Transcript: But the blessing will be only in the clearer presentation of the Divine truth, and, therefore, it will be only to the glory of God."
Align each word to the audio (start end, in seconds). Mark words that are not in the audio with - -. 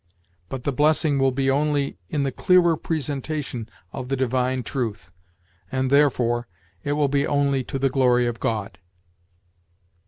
But 0.49 0.63
the 0.63 0.71
blessing 0.71 1.19
will 1.19 1.29
be 1.31 1.51
only 1.51 1.99
in 2.09 2.23
the 2.23 2.31
clearer 2.31 2.75
presentation 2.75 3.69
of 3.93 4.09
the 4.09 4.15
Divine 4.15 4.63
truth, 4.63 5.11
and, 5.71 5.91
therefore, 5.91 6.47
it 6.83 6.93
will 6.93 7.07
be 7.07 7.27
only 7.27 7.63
to 7.65 7.77
the 7.77 7.87
glory 7.87 8.25
of 8.25 8.39
God." 8.39 8.79